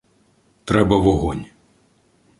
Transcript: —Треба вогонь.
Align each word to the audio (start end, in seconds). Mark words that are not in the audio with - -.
—Треба 0.65 0.97
вогонь. 0.99 1.45